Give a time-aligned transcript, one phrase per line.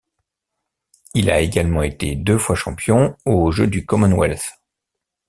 [1.13, 4.59] Il a également été deux fois champion aux jeux du Commonwealth.